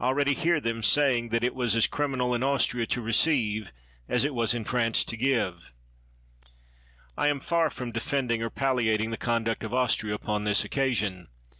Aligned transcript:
I 0.00 0.06
already 0.06 0.34
hear 0.34 0.58
them 0.58 0.82
saying 0.82 1.28
that 1.28 1.44
it 1.44 1.54
was 1.54 1.76
as 1.76 1.86
criminal 1.86 2.34
in 2.34 2.42
Austria 2.42 2.84
to 2.88 3.00
receive 3.00 3.70
as 4.08 4.24
it 4.24 4.34
was 4.34 4.54
in 4.54 4.64
France 4.64 5.04
to 5.04 5.16
give. 5.16 5.72
I 7.16 7.28
am 7.28 7.38
far 7.38 7.70
from 7.70 7.92
defending 7.92 8.40
9 8.40 8.40
THE 8.40 8.44
WORLD'S 8.46 8.58
FAMOUS 8.58 8.68
ORATIONS 8.68 8.74
or 8.74 8.74
palliating 8.74 9.10
the 9.12 9.24
conduct 9.24 9.62
of 9.62 9.72
Austria 9.72 10.14
upon 10.16 10.42
this 10.42 10.64
occasion. 10.64 11.28